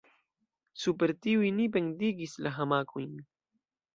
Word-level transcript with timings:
Super 0.83 1.13
tiuj 1.25 1.51
ni 1.59 1.69
pendigis 1.77 2.35
la 2.47 2.55
hamakojn. 2.57 3.15